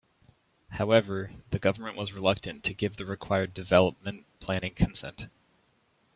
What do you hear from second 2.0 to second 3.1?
reluctant to give the